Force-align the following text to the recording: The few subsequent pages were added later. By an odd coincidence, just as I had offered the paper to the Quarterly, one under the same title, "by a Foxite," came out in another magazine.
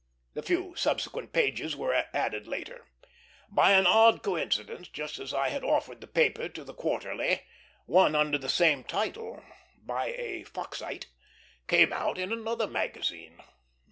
The 0.33 0.41
few 0.41 0.73
subsequent 0.75 1.31
pages 1.31 1.75
were 1.77 2.05
added 2.11 2.47
later. 2.47 2.87
By 3.51 3.73
an 3.73 3.85
odd 3.85 4.23
coincidence, 4.23 4.87
just 4.87 5.19
as 5.19 5.31
I 5.31 5.49
had 5.49 5.63
offered 5.63 6.01
the 6.01 6.07
paper 6.07 6.49
to 6.49 6.63
the 6.63 6.73
Quarterly, 6.73 7.43
one 7.85 8.15
under 8.15 8.39
the 8.39 8.49
same 8.49 8.83
title, 8.83 9.43
"by 9.77 10.07
a 10.17 10.43
Foxite," 10.45 11.05
came 11.67 11.93
out 11.93 12.17
in 12.17 12.31
another 12.31 12.65
magazine. 12.65 13.41